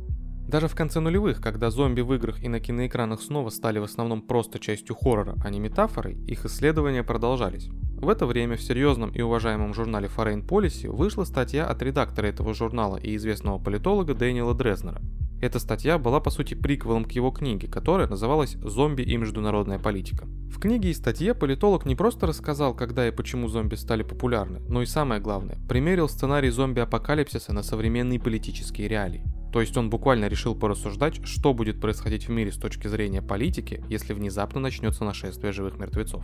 Даже 0.49 0.67
в 0.67 0.73
конце 0.73 0.99
нулевых, 0.99 1.41
когда 1.41 1.69
зомби 1.69 2.01
в 2.01 2.11
играх 2.15 2.43
и 2.43 2.49
на 2.49 2.59
киноэкранах 2.59 3.21
снова 3.21 3.49
стали 3.49 3.77
в 3.77 3.83
основном 3.83 4.23
просто 4.23 4.57
частью 4.57 4.95
хоррора, 4.95 5.35
а 5.43 5.49
не 5.51 5.59
метафорой, 5.59 6.15
их 6.25 6.43
исследования 6.43 7.03
продолжались. 7.03 7.69
В 8.01 8.07
это 8.07 8.25
время 8.25 8.55
в 8.55 8.61
серьезном 8.61 9.09
и 9.09 9.21
уважаемом 9.21 9.73
журнале 9.73 10.07
Foreign 10.07 10.47
Policy 10.47 10.89
вышла 10.89 11.25
статья 11.25 11.65
от 11.65 11.81
редактора 11.81 12.27
этого 12.27 12.53
журнала 12.53 12.95
и 12.95 13.13
известного 13.17 13.59
политолога 13.59 14.13
Дэниела 14.13 14.53
Дрезнера. 14.53 15.01
Эта 15.41 15.59
статья 15.59 15.97
была 15.97 16.21
по 16.21 16.29
сути 16.29 16.53
приквелом 16.53 17.03
к 17.03 17.11
его 17.11 17.29
книге, 17.31 17.67
которая 17.67 18.07
называлась 18.07 18.53
«Зомби 18.61 19.01
и 19.01 19.17
международная 19.17 19.79
политика». 19.79 20.25
В 20.49 20.61
книге 20.61 20.91
и 20.91 20.93
статье 20.93 21.33
политолог 21.33 21.85
не 21.85 21.97
просто 21.97 22.25
рассказал, 22.25 22.73
когда 22.73 23.05
и 23.05 23.11
почему 23.11 23.49
зомби 23.49 23.75
стали 23.75 24.03
популярны, 24.03 24.61
но 24.69 24.81
и 24.81 24.85
самое 24.85 25.19
главное, 25.19 25.57
примерил 25.67 26.07
сценарий 26.07 26.51
зомби-апокалипсиса 26.51 27.51
на 27.51 27.63
современные 27.63 28.19
политические 28.19 28.87
реалии. 28.87 29.25
То 29.51 29.59
есть 29.59 29.75
он 29.75 29.89
буквально 29.89 30.29
решил 30.29 30.55
порассуждать, 30.55 31.25
что 31.25 31.53
будет 31.53 31.81
происходить 31.81 32.27
в 32.27 32.31
мире 32.31 32.53
с 32.53 32.57
точки 32.57 32.87
зрения 32.87 33.21
политики, 33.21 33.83
если 33.89 34.13
внезапно 34.13 34.61
начнется 34.61 35.03
нашествие 35.03 35.51
живых 35.51 35.77
мертвецов. 35.77 36.23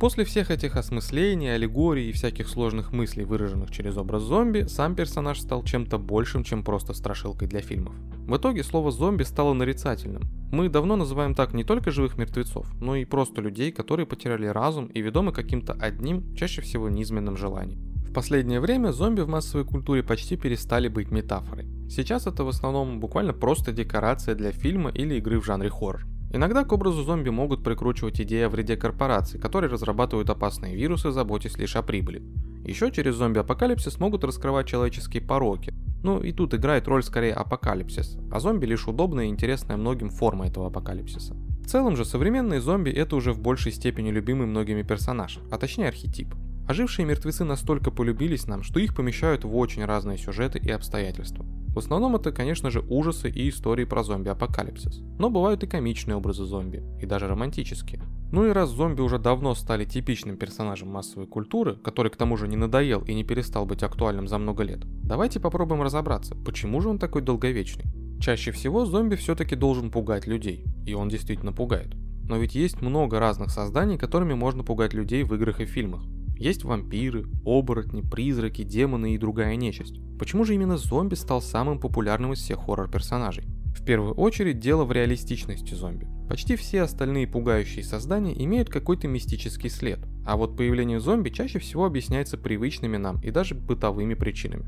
После 0.00 0.24
всех 0.24 0.50
этих 0.50 0.76
осмыслений, 0.76 1.54
аллегорий 1.54 2.08
и 2.08 2.12
всяких 2.12 2.48
сложных 2.48 2.92
мыслей, 2.92 3.24
выраженных 3.24 3.70
через 3.70 3.96
образ 3.96 4.22
зомби, 4.22 4.66
сам 4.68 4.94
персонаж 4.94 5.40
стал 5.40 5.62
чем-то 5.62 5.98
большим, 5.98 6.44
чем 6.44 6.62
просто 6.62 6.94
страшилкой 6.94 7.48
для 7.48 7.60
фильмов. 7.60 7.94
В 8.26 8.36
итоге 8.36 8.64
слово 8.64 8.90
«зомби» 8.90 9.22
стало 9.22 9.54
нарицательным. 9.54 10.24
Мы 10.50 10.68
давно 10.68 10.96
называем 10.96 11.34
так 11.34 11.52
не 11.52 11.64
только 11.64 11.90
живых 11.90 12.18
мертвецов, 12.18 12.66
но 12.80 12.96
и 12.96 13.04
просто 13.04 13.40
людей, 13.40 13.72
которые 13.72 14.06
потеряли 14.06 14.46
разум 14.46 14.86
и 14.86 15.00
ведомы 15.00 15.32
каким-то 15.32 15.72
одним, 15.74 16.34
чаще 16.34 16.60
всего 16.62 16.88
низменным 16.88 17.36
желанием 17.36 17.94
последнее 18.14 18.60
время 18.60 18.92
зомби 18.92 19.20
в 19.20 19.28
массовой 19.28 19.66
культуре 19.66 20.02
почти 20.02 20.36
перестали 20.36 20.88
быть 20.88 21.10
метафорой. 21.10 21.66
Сейчас 21.90 22.26
это 22.26 22.44
в 22.44 22.48
основном 22.48 23.00
буквально 23.00 23.34
просто 23.34 23.72
декорация 23.72 24.34
для 24.34 24.52
фильма 24.52 24.90
или 24.90 25.16
игры 25.16 25.40
в 25.40 25.44
жанре 25.44 25.68
хоррор. 25.68 26.06
Иногда 26.34 26.64
к 26.64 26.72
образу 26.72 27.04
зомби 27.04 27.28
могут 27.28 27.62
прикручивать 27.62 28.20
идеи 28.20 28.42
о 28.42 28.48
вреде 28.48 28.76
корпораций, 28.76 29.38
которые 29.38 29.70
разрабатывают 29.70 30.28
опасные 30.30 30.74
вирусы, 30.74 31.12
заботясь 31.12 31.56
лишь 31.58 31.76
о 31.76 31.82
прибыли. 31.82 32.24
Еще 32.64 32.90
через 32.90 33.14
зомби-апокалипсис 33.14 34.00
могут 34.00 34.24
раскрывать 34.24 34.66
человеческие 34.66 35.22
пороки. 35.22 35.72
Ну 36.02 36.20
и 36.20 36.32
тут 36.32 36.52
играет 36.52 36.88
роль 36.88 37.04
скорее 37.04 37.34
апокалипсис, 37.34 38.18
а 38.32 38.40
зомби 38.40 38.66
лишь 38.66 38.88
удобная 38.88 39.26
и 39.26 39.28
интересная 39.28 39.76
многим 39.76 40.10
форма 40.10 40.48
этого 40.48 40.66
апокалипсиса. 40.66 41.34
В 41.34 41.68
целом 41.68 41.94
же 41.94 42.04
современные 42.04 42.60
зомби 42.60 42.90
это 42.90 43.14
уже 43.14 43.32
в 43.32 43.40
большей 43.40 43.70
степени 43.70 44.10
любимый 44.10 44.48
многими 44.48 44.82
персонаж, 44.82 45.38
а 45.52 45.56
точнее 45.56 45.86
архетип. 45.86 46.34
Ожившие 46.66 47.06
мертвецы 47.06 47.44
настолько 47.44 47.92
полюбились 47.92 48.48
нам, 48.48 48.64
что 48.64 48.80
их 48.80 48.96
помещают 48.96 49.44
в 49.44 49.56
очень 49.56 49.84
разные 49.84 50.18
сюжеты 50.18 50.58
и 50.58 50.70
обстоятельства. 50.72 51.46
В 51.74 51.78
основном 51.78 52.14
это, 52.14 52.30
конечно 52.30 52.70
же, 52.70 52.84
ужасы 52.88 53.28
и 53.28 53.48
истории 53.48 53.84
про 53.84 54.04
зомби-апокалипсис. 54.04 55.00
Но 55.18 55.28
бывают 55.28 55.64
и 55.64 55.66
комичные 55.66 56.16
образы 56.16 56.44
зомби, 56.44 56.84
и 57.00 57.06
даже 57.06 57.26
романтические. 57.26 58.00
Ну 58.30 58.46
и 58.46 58.52
раз 58.52 58.70
зомби 58.70 59.00
уже 59.00 59.18
давно 59.18 59.56
стали 59.56 59.84
типичным 59.84 60.36
персонажем 60.36 60.88
массовой 60.88 61.26
культуры, 61.26 61.74
который 61.74 62.12
к 62.12 62.16
тому 62.16 62.36
же 62.36 62.46
не 62.46 62.56
надоел 62.56 63.02
и 63.02 63.12
не 63.12 63.24
перестал 63.24 63.66
быть 63.66 63.82
актуальным 63.82 64.28
за 64.28 64.38
много 64.38 64.62
лет, 64.62 64.82
давайте 65.02 65.40
попробуем 65.40 65.82
разобраться, 65.82 66.36
почему 66.36 66.80
же 66.80 66.90
он 66.90 67.00
такой 67.00 67.22
долговечный. 67.22 67.86
Чаще 68.20 68.52
всего 68.52 68.86
зомби 68.86 69.16
все-таки 69.16 69.56
должен 69.56 69.90
пугать 69.90 70.28
людей, 70.28 70.64
и 70.86 70.94
он 70.94 71.08
действительно 71.08 71.52
пугает. 71.52 71.94
Но 72.28 72.38
ведь 72.38 72.54
есть 72.54 72.80
много 72.80 73.18
разных 73.18 73.50
созданий, 73.50 73.98
которыми 73.98 74.34
можно 74.34 74.62
пугать 74.62 74.94
людей 74.94 75.24
в 75.24 75.34
играх 75.34 75.60
и 75.60 75.66
фильмах. 75.66 76.02
Есть 76.36 76.64
вампиры, 76.64 77.26
оборотни, 77.44 78.02
призраки, 78.02 78.62
демоны 78.62 79.14
и 79.14 79.18
другая 79.18 79.56
нечисть. 79.56 80.00
Почему 80.18 80.44
же 80.44 80.54
именно 80.54 80.76
зомби 80.76 81.14
стал 81.14 81.40
самым 81.40 81.78
популярным 81.78 82.32
из 82.32 82.40
всех 82.40 82.60
хоррор-персонажей? 82.60 83.44
В 83.74 83.84
первую 83.84 84.14
очередь 84.14 84.60
дело 84.60 84.84
в 84.84 84.92
реалистичности 84.92 85.74
зомби. 85.74 86.08
Почти 86.28 86.56
все 86.56 86.82
остальные 86.82 87.26
пугающие 87.26 87.84
создания 87.84 88.32
имеют 88.44 88.70
какой-то 88.70 89.08
мистический 89.08 89.68
след, 89.68 89.98
а 90.24 90.36
вот 90.36 90.56
появление 90.56 91.00
зомби 91.00 91.28
чаще 91.30 91.58
всего 91.58 91.84
объясняется 91.84 92.38
привычными 92.38 92.96
нам 92.96 93.20
и 93.20 93.30
даже 93.30 93.54
бытовыми 93.54 94.14
причинами. 94.14 94.64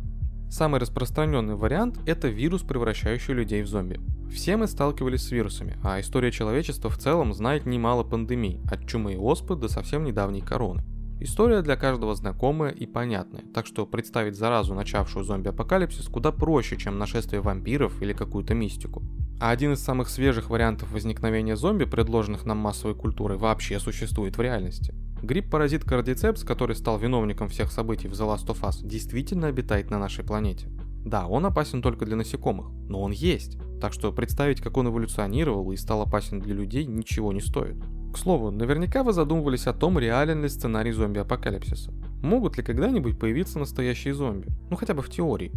Самый 0.50 0.80
распространенный 0.80 1.56
вариант– 1.56 1.98
это 2.06 2.28
вирус, 2.28 2.62
превращающий 2.62 3.34
людей 3.34 3.62
в 3.62 3.66
зомби. 3.66 4.00
Все 4.30 4.56
мы 4.56 4.66
сталкивались 4.66 5.22
с 5.22 5.30
вирусами, 5.30 5.76
а 5.82 6.00
история 6.00 6.30
человечества 6.30 6.90
в 6.90 6.98
целом 6.98 7.32
знает 7.32 7.66
немало 7.66 8.04
пандемий, 8.04 8.60
от 8.70 8.86
чумы 8.86 9.14
и 9.14 9.16
оспы 9.16 9.56
до 9.56 9.68
совсем 9.68 10.04
недавней 10.04 10.42
короны. 10.42 10.82
История 11.18 11.62
для 11.62 11.76
каждого 11.76 12.14
знакомая 12.14 12.72
и 12.72 12.84
понятная, 12.84 13.42
так 13.54 13.66
что 13.66 13.86
представить 13.86 14.36
заразу, 14.36 14.74
начавшую 14.74 15.24
зомби-апокалипсис, 15.24 16.08
куда 16.08 16.30
проще, 16.30 16.76
чем 16.76 16.98
нашествие 16.98 17.40
вампиров 17.40 18.02
или 18.02 18.12
какую-то 18.12 18.52
мистику. 18.52 19.02
А 19.40 19.50
один 19.50 19.72
из 19.72 19.80
самых 19.80 20.10
свежих 20.10 20.50
вариантов 20.50 20.92
возникновения 20.92 21.56
зомби, 21.56 21.84
предложенных 21.84 22.44
нам 22.44 22.58
массовой 22.58 22.94
культурой, 22.94 23.38
вообще 23.38 23.80
существует 23.80 24.36
в 24.36 24.42
реальности. 24.42 24.94
Грипп-паразит 25.22 25.84
кардицепс, 25.84 26.44
который 26.44 26.76
стал 26.76 26.98
виновником 26.98 27.48
всех 27.48 27.72
событий 27.72 28.08
в 28.08 28.12
The 28.12 28.34
Last 28.34 28.46
of 28.48 28.60
Us, 28.60 28.86
действительно 28.86 29.46
обитает 29.46 29.90
на 29.90 29.98
нашей 29.98 30.22
планете. 30.22 30.68
Да, 31.06 31.26
он 31.26 31.46
опасен 31.46 31.80
только 31.80 32.04
для 32.04 32.16
насекомых, 32.16 32.66
но 32.88 33.00
он 33.00 33.12
есть. 33.12 33.58
Так 33.80 33.94
что 33.94 34.12
представить, 34.12 34.60
как 34.60 34.76
он 34.76 34.88
эволюционировал 34.88 35.72
и 35.72 35.76
стал 35.76 36.02
опасен 36.02 36.40
для 36.40 36.54
людей, 36.54 36.84
ничего 36.84 37.32
не 37.32 37.40
стоит. 37.40 37.76
К 38.16 38.18
слову, 38.18 38.50
наверняка 38.50 39.02
вы 39.02 39.12
задумывались 39.12 39.66
о 39.66 39.74
том, 39.74 39.98
реален 39.98 40.42
ли 40.42 40.48
сценарий 40.48 40.90
зомби-апокалипсиса. 40.90 41.92
Могут 42.22 42.56
ли 42.56 42.62
когда-нибудь 42.62 43.18
появиться 43.18 43.58
настоящие 43.58 44.14
зомби? 44.14 44.48
Ну 44.70 44.76
хотя 44.76 44.94
бы 44.94 45.02
в 45.02 45.10
теории. 45.10 45.52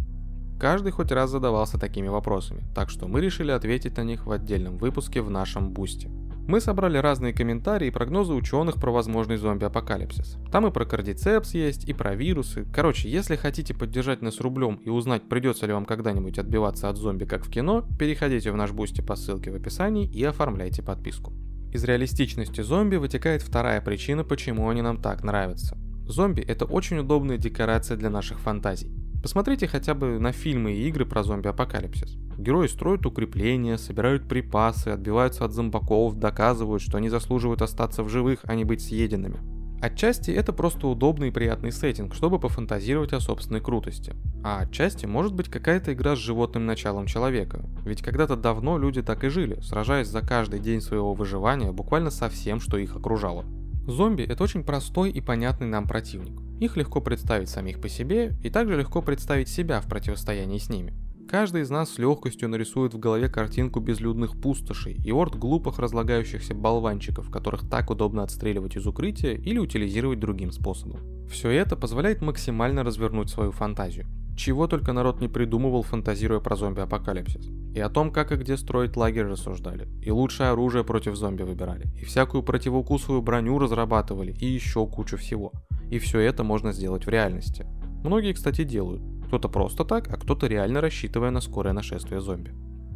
Каждый 0.60 0.92
хоть 0.92 1.10
раз 1.10 1.30
задавался 1.30 1.78
такими 1.78 2.08
вопросами, 2.08 2.62
так 2.74 2.90
что 2.90 3.08
мы 3.08 3.22
решили 3.22 3.50
ответить 3.50 3.96
на 3.96 4.04
них 4.04 4.26
в 4.26 4.30
отдельном 4.30 4.76
выпуске 4.76 5.22
в 5.22 5.30
нашем 5.30 5.70
Boosty. 5.70 6.10
Мы 6.46 6.60
собрали 6.60 6.98
разные 6.98 7.32
комментарии 7.32 7.88
и 7.88 7.90
прогнозы 7.90 8.34
ученых 8.34 8.74
про 8.74 8.90
возможный 8.90 9.38
зомби-апокалипсис. 9.38 10.36
Там 10.52 10.66
и 10.66 10.70
про 10.70 10.84
кордицепс 10.84 11.54
есть, 11.54 11.88
и 11.88 11.94
про 11.94 12.14
вирусы. 12.14 12.66
Короче, 12.74 13.08
если 13.08 13.36
хотите 13.36 13.72
поддержать 13.72 14.20
нас 14.20 14.38
рублем 14.38 14.74
и 14.84 14.90
узнать, 14.90 15.26
придется 15.30 15.64
ли 15.66 15.72
вам 15.72 15.86
когда-нибудь 15.86 16.38
отбиваться 16.38 16.90
от 16.90 16.98
зомби, 16.98 17.24
как 17.24 17.42
в 17.42 17.50
кино, 17.50 17.86
переходите 17.98 18.52
в 18.52 18.56
наш 18.56 18.72
Boosty 18.72 19.00
по 19.00 19.16
ссылке 19.16 19.50
в 19.50 19.54
описании 19.54 20.06
и 20.06 20.22
оформляйте 20.24 20.82
подписку. 20.82 21.32
Из 21.72 21.84
реалистичности 21.84 22.62
зомби 22.62 22.96
вытекает 22.96 23.42
вторая 23.42 23.80
причина, 23.80 24.24
почему 24.24 24.68
они 24.68 24.82
нам 24.82 25.00
так 25.00 25.22
нравятся. 25.22 25.78
Зомби— 26.06 26.40
это 26.48 26.64
очень 26.64 26.98
удобная 26.98 27.38
декорация 27.38 27.96
для 27.96 28.10
наших 28.10 28.40
фантазий. 28.40 28.90
Посмотрите 29.22 29.68
хотя 29.68 29.94
бы 29.94 30.18
на 30.18 30.32
фильмы 30.32 30.72
и 30.72 30.88
игры 30.88 31.06
про 31.06 31.22
зомби-апокалипсис. 31.22 32.16
Герои 32.38 32.66
строят 32.66 33.06
укрепления, 33.06 33.78
собирают 33.78 34.26
припасы, 34.26 34.88
отбиваются 34.88 35.44
от 35.44 35.52
зомбаков, 35.52 36.18
доказывают, 36.18 36.82
что 36.82 36.96
они 36.96 37.08
заслуживают 37.08 37.62
остаться 37.62 38.02
в 38.02 38.08
живых, 38.08 38.40
а 38.44 38.54
не 38.54 38.64
быть 38.64 38.82
съеденными. 38.82 39.59
Отчасти 39.80 40.30
это 40.30 40.52
просто 40.52 40.86
удобный 40.88 41.28
и 41.28 41.30
приятный 41.30 41.72
сеттинг, 41.72 42.14
чтобы 42.14 42.38
пофантазировать 42.38 43.14
о 43.14 43.20
собственной 43.20 43.60
крутости. 43.60 44.14
А 44.44 44.60
отчасти 44.60 45.06
может 45.06 45.34
быть 45.34 45.48
какая-то 45.48 45.94
игра 45.94 46.16
с 46.16 46.18
животным 46.18 46.66
началом 46.66 47.06
человека. 47.06 47.64
Ведь 47.86 48.02
когда-то 48.02 48.36
давно 48.36 48.76
люди 48.76 49.02
так 49.02 49.24
и 49.24 49.28
жили, 49.28 49.58
сражаясь 49.62 50.08
за 50.08 50.20
каждый 50.20 50.60
день 50.60 50.82
своего 50.82 51.14
выживания 51.14 51.72
буквально 51.72 52.10
со 52.10 52.28
всем, 52.28 52.60
что 52.60 52.76
их 52.76 52.94
окружало. 52.94 53.46
Зомби 53.86 54.22
это 54.22 54.44
очень 54.44 54.64
простой 54.64 55.10
и 55.10 55.22
понятный 55.22 55.66
нам 55.66 55.88
противник. 55.88 56.38
Их 56.60 56.76
легко 56.76 57.00
представить 57.00 57.48
самих 57.48 57.80
по 57.80 57.88
себе 57.88 58.34
и 58.42 58.50
также 58.50 58.76
легко 58.76 59.00
представить 59.00 59.48
себя 59.48 59.80
в 59.80 59.86
противостоянии 59.86 60.58
с 60.58 60.68
ними. 60.68 60.92
Каждый 61.30 61.62
из 61.62 61.70
нас 61.70 61.90
с 61.90 61.98
легкостью 61.98 62.48
нарисует 62.48 62.92
в 62.92 62.98
голове 62.98 63.28
картинку 63.28 63.78
безлюдных 63.78 64.40
пустошей 64.40 65.00
и 65.04 65.12
орд 65.12 65.36
глупых 65.36 65.78
разлагающихся 65.78 66.56
болванчиков, 66.56 67.30
которых 67.30 67.70
так 67.70 67.88
удобно 67.90 68.24
отстреливать 68.24 68.76
из 68.76 68.84
укрытия 68.84 69.34
или 69.34 69.58
утилизировать 69.58 70.18
другим 70.18 70.50
способом. 70.50 71.28
Все 71.28 71.50
это 71.50 71.76
позволяет 71.76 72.20
максимально 72.20 72.82
развернуть 72.82 73.30
свою 73.30 73.52
фантазию. 73.52 74.08
Чего 74.36 74.66
только 74.66 74.92
народ 74.92 75.20
не 75.20 75.28
придумывал, 75.28 75.84
фантазируя 75.84 76.40
про 76.40 76.56
зомби-апокалипсис. 76.56 77.48
И 77.76 77.78
о 77.78 77.90
том, 77.90 78.10
как 78.10 78.32
и 78.32 78.36
где 78.36 78.56
строить 78.56 78.96
лагерь 78.96 79.26
рассуждали. 79.26 79.86
И 80.02 80.10
лучшее 80.10 80.48
оружие 80.48 80.82
против 80.82 81.14
зомби 81.14 81.44
выбирали. 81.44 81.86
И 82.00 82.04
всякую 82.04 82.42
противоукусовую 82.42 83.22
броню 83.22 83.56
разрабатывали. 83.60 84.34
И 84.40 84.46
еще 84.46 84.84
кучу 84.84 85.16
всего. 85.16 85.52
И 85.92 86.00
все 86.00 86.18
это 86.18 86.42
можно 86.42 86.72
сделать 86.72 87.06
в 87.06 87.08
реальности. 87.08 87.66
Многие, 88.02 88.32
кстати, 88.32 88.64
делают. 88.64 89.19
Кто-то 89.30 89.48
просто 89.48 89.84
так, 89.84 90.12
а 90.12 90.16
кто-то 90.16 90.48
реально 90.48 90.80
рассчитывая 90.80 91.30
на 91.30 91.40
скорое 91.40 91.72
нашествие 91.72 92.20
зомби. 92.20 92.50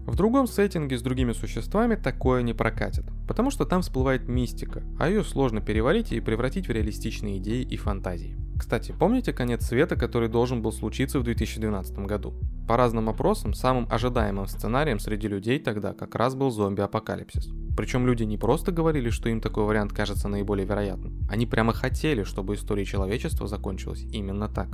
В 0.04 0.16
другом 0.16 0.48
сеттинге 0.48 0.98
с 0.98 1.02
другими 1.02 1.30
существами 1.30 1.94
такое 1.94 2.42
не 2.42 2.52
прокатит, 2.52 3.04
потому 3.28 3.52
что 3.52 3.64
там 3.64 3.82
всплывает 3.82 4.26
мистика, 4.26 4.82
а 4.98 5.08
ее 5.08 5.22
сложно 5.22 5.60
переварить 5.60 6.10
и 6.10 6.18
превратить 6.18 6.66
в 6.66 6.72
реалистичные 6.72 7.38
идеи 7.38 7.62
и 7.62 7.76
фантазии. 7.76 8.36
Кстати, 8.58 8.92
помните 8.98 9.32
конец 9.32 9.64
света, 9.64 9.94
который 9.94 10.28
должен 10.28 10.60
был 10.60 10.72
случиться 10.72 11.20
в 11.20 11.22
2012 11.22 12.00
году? 12.00 12.34
По 12.66 12.76
разным 12.76 13.08
опросам, 13.08 13.54
самым 13.54 13.86
ожидаемым 13.88 14.48
сценарием 14.48 14.98
среди 14.98 15.28
людей 15.28 15.60
тогда 15.60 15.92
как 15.92 16.16
раз 16.16 16.34
был 16.34 16.50
зомби-апокалипсис. 16.50 17.48
Причем 17.76 18.08
люди 18.08 18.24
не 18.24 18.38
просто 18.38 18.72
говорили, 18.72 19.10
что 19.10 19.28
им 19.28 19.40
такой 19.40 19.66
вариант 19.66 19.92
кажется 19.92 20.26
наиболее 20.26 20.66
вероятным, 20.66 21.16
они 21.30 21.46
прямо 21.46 21.72
хотели, 21.72 22.24
чтобы 22.24 22.54
история 22.54 22.84
человечества 22.84 23.46
закончилась 23.46 24.02
именно 24.12 24.48
так. 24.48 24.68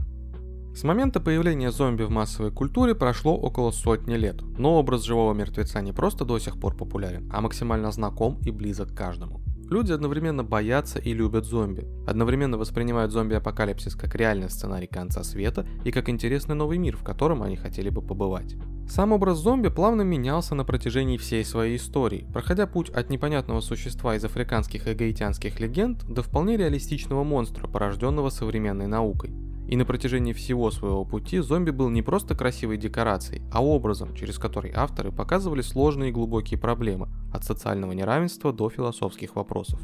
С 0.73 0.85
момента 0.85 1.21
появления 1.21 1.73
зомби 1.73 2.05
в 2.05 2.11
массовой 2.11 2.53
культуре 2.53 2.95
прошло 2.95 3.37
около 3.37 3.71
сотни 3.73 4.15
лет, 4.15 4.41
но 4.57 4.79
образ 4.79 5.03
живого 5.03 5.35
мертвеца 5.35 5.83
не 5.83 5.93
просто 5.93 6.25
до 6.25 6.39
сих 6.39 6.59
пор 6.59 6.77
популярен, 6.77 7.29
а 7.33 7.41
максимально 7.41 7.91
знаком 7.91 8.39
и 8.45 8.51
близок 8.51 8.95
каждому. 8.95 9.41
Люди 9.69 9.93
одновременно 9.93 10.43
боятся 10.43 10.99
и 10.99 11.13
любят 11.13 11.45
зомби, 11.45 11.87
одновременно 12.07 12.57
воспринимают 12.57 13.13
зомби-апокалипсис 13.13 13.95
как 13.95 14.15
реальный 14.15 14.51
сценарий 14.51 14.89
конца 14.89 15.23
света 15.23 15.67
и 15.85 15.93
как 15.93 16.09
интересный 16.09 16.55
новый 16.55 16.79
мир, 16.79 16.97
в 16.97 17.05
котором 17.05 17.43
они 17.43 17.57
хотели 17.57 17.89
бы 17.89 18.01
побывать. 18.01 18.57
Сам 18.89 19.13
образ 19.13 19.39
зомби 19.39 19.69
плавно 19.69 20.03
менялся 20.03 20.57
на 20.57 20.65
протяжении 20.65 21.17
всей 21.17 21.45
своей 21.45 21.77
истории, 21.77 22.27
проходя 22.33 22.67
путь 22.67 22.91
от 22.91 23.11
непонятного 23.11 23.61
существа 23.61 24.17
из 24.17 24.25
африканских 24.25 24.89
и 24.89 24.95
гаитянских 24.95 25.61
легенд 25.61 26.05
до 26.05 26.25
вполне 26.25 26.57
реалистичного 26.57 27.23
монстра, 27.23 27.69
порожденного 27.69 28.31
современной 28.31 28.89
наукой. 28.89 29.31
И 29.71 29.77
на 29.77 29.85
протяжении 29.85 30.33
всего 30.33 30.73
своего 30.73 31.05
пути 31.05 31.39
зомби 31.39 31.71
был 31.71 31.91
не 31.91 32.03
просто 32.03 32.35
красивой 32.35 32.77
декорацией, 32.77 33.43
а 33.53 33.65
образом, 33.65 34.17
через 34.17 34.37
который 34.37 34.73
авторы 34.75 35.13
показывали 35.13 35.63
сложные 35.63 36.11
и 36.11 36.13
глубокие 36.13 36.59
проблемы, 36.59 37.09
от 37.33 37.45
социального 37.45 37.93
неравенства 37.93 38.53
до 38.53 38.69
философских 38.69 39.37
вопросов. 39.37 39.81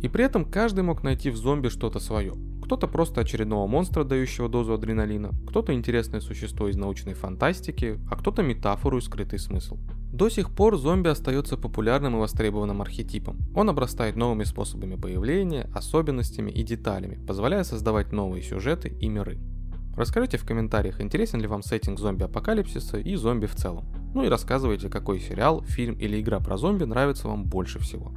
И 0.00 0.08
при 0.08 0.24
этом 0.24 0.46
каждый 0.46 0.84
мог 0.84 1.02
найти 1.02 1.28
в 1.28 1.36
зомби 1.36 1.68
что-то 1.68 2.00
свое. 2.00 2.32
Кто-то 2.64 2.88
просто 2.88 3.20
очередного 3.20 3.66
монстра, 3.66 4.04
дающего 4.04 4.48
дозу 4.48 4.72
адреналина, 4.72 5.32
кто-то 5.46 5.74
интересное 5.74 6.20
существо 6.20 6.68
из 6.68 6.76
научной 6.76 7.12
фантастики, 7.12 8.00
а 8.10 8.16
кто-то 8.16 8.42
метафору 8.42 8.96
и 8.96 9.02
скрытый 9.02 9.38
смысл. 9.38 9.76
До 10.16 10.30
сих 10.30 10.50
пор 10.50 10.78
зомби 10.78 11.08
остается 11.08 11.58
популярным 11.58 12.16
и 12.16 12.20
востребованным 12.20 12.80
архетипом. 12.80 13.36
Он 13.54 13.68
обрастает 13.68 14.16
новыми 14.16 14.44
способами 14.44 14.96
появления, 14.96 15.68
особенностями 15.74 16.50
и 16.50 16.62
деталями, 16.62 17.22
позволяя 17.26 17.64
создавать 17.64 18.12
новые 18.12 18.42
сюжеты 18.42 18.96
и 18.98 19.10
миры. 19.10 19.38
Расскажите 19.94 20.38
в 20.38 20.46
комментариях, 20.46 21.02
интересен 21.02 21.42
ли 21.42 21.46
вам 21.46 21.62
сеттинг 21.62 21.98
зомби-апокалипсиса 21.98 22.98
и 22.98 23.14
зомби 23.16 23.44
в 23.44 23.56
целом. 23.56 23.84
Ну 24.14 24.24
и 24.24 24.28
рассказывайте, 24.28 24.88
какой 24.88 25.20
сериал, 25.20 25.62
фильм 25.64 25.96
или 25.96 26.18
игра 26.18 26.40
про 26.40 26.56
зомби 26.56 26.84
нравится 26.84 27.28
вам 27.28 27.44
больше 27.44 27.78
всего. 27.78 28.10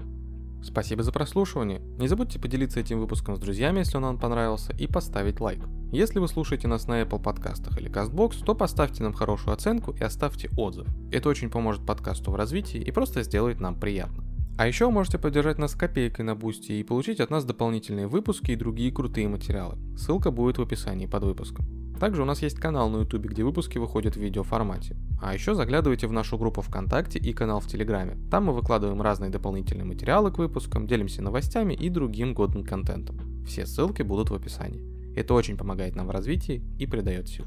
Спасибо 0.61 1.03
за 1.03 1.11
прослушивание. 1.11 1.79
Не 1.97 2.07
забудьте 2.07 2.39
поделиться 2.39 2.79
этим 2.79 2.99
выпуском 2.99 3.35
с 3.35 3.39
друзьями, 3.39 3.79
если 3.79 3.97
он 3.97 4.03
вам 4.03 4.19
понравился, 4.19 4.73
и 4.73 4.87
поставить 4.87 5.39
лайк. 5.39 5.61
Если 5.91 6.19
вы 6.19 6.27
слушаете 6.27 6.67
нас 6.67 6.87
на 6.87 7.01
Apple 7.01 7.21
подкастах 7.21 7.79
или 7.79 7.89
CastBox, 7.89 8.43
то 8.45 8.53
поставьте 8.53 9.03
нам 9.03 9.13
хорошую 9.13 9.53
оценку 9.53 9.91
и 9.91 10.03
оставьте 10.03 10.49
отзыв. 10.57 10.87
Это 11.11 11.29
очень 11.29 11.49
поможет 11.49 11.85
подкасту 11.85 12.31
в 12.31 12.35
развитии 12.35 12.79
и 12.79 12.91
просто 12.91 13.23
сделает 13.23 13.59
нам 13.59 13.79
приятно. 13.79 14.23
А 14.57 14.67
еще 14.67 14.87
вы 14.87 14.91
можете 14.91 15.17
поддержать 15.17 15.57
нас 15.57 15.73
копейкой 15.73 16.25
на 16.25 16.35
Boosty 16.35 16.73
и 16.73 16.83
получить 16.83 17.21
от 17.21 17.29
нас 17.29 17.45
дополнительные 17.45 18.07
выпуски 18.07 18.51
и 18.51 18.57
другие 18.57 18.91
крутые 18.91 19.29
материалы. 19.29 19.77
Ссылка 19.97 20.31
будет 20.31 20.57
в 20.57 20.61
описании 20.61 21.05
под 21.05 21.23
выпуском. 21.23 21.78
Также 21.99 22.21
у 22.21 22.25
нас 22.25 22.41
есть 22.41 22.59
канал 22.59 22.89
на 22.89 22.97
YouTube, 22.99 23.25
где 23.25 23.43
выпуски 23.43 23.77
выходят 23.77 24.15
в 24.15 24.19
видеоформате. 24.19 24.95
А 25.21 25.33
еще 25.33 25.53
заглядывайте 25.53 26.07
в 26.07 26.13
нашу 26.13 26.37
группу 26.37 26.61
ВКонтакте 26.61 27.19
и 27.19 27.33
канал 27.33 27.59
в 27.59 27.67
Телеграме. 27.67 28.17
Там 28.31 28.45
мы 28.45 28.53
выкладываем 28.53 29.01
разные 29.01 29.29
дополнительные 29.29 29.85
материалы 29.85 30.31
к 30.31 30.37
выпускам, 30.37 30.87
делимся 30.87 31.21
новостями 31.21 31.73
и 31.73 31.89
другим 31.89 32.33
годным 32.33 32.63
контентом. 32.63 33.43
Все 33.45 33.65
ссылки 33.65 34.01
будут 34.01 34.29
в 34.29 34.35
описании. 34.35 35.13
Это 35.15 35.33
очень 35.33 35.57
помогает 35.57 35.95
нам 35.95 36.07
в 36.07 36.11
развитии 36.11 36.63
и 36.79 36.85
придает 36.85 37.27
сил. 37.27 37.45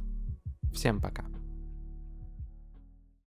Всем 0.75 1.01
пока. 1.01 1.25